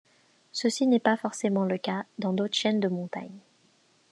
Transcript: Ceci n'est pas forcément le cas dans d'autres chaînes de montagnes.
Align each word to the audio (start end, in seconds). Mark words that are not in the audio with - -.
Ceci 0.51 0.87
n'est 0.87 0.99
pas 0.99 1.15
forcément 1.15 1.63
le 1.63 1.77
cas 1.77 2.05
dans 2.17 2.33
d'autres 2.33 2.55
chaînes 2.57 2.79
de 2.79 2.87
montagnes. 2.87 3.37